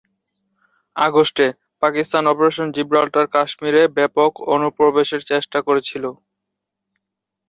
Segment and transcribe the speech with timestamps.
[0.95, 1.45] আগস্টে,
[1.83, 6.03] Pakistan operation Gibraltar কাশ্মীরে ব্যাপক অনুপ্রবেশের চেষ্টা করেছিল।